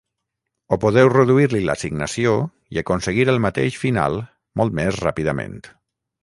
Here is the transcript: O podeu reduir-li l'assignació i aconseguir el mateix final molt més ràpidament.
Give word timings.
O 0.75 0.77
podeu 0.85 1.09
reduir-li 1.11 1.61
l'assignació 1.69 2.33
i 2.77 2.79
aconseguir 2.83 3.27
el 3.35 3.37
mateix 3.45 3.79
final 3.83 4.19
molt 4.63 4.75
més 4.81 4.99
ràpidament. 5.05 5.61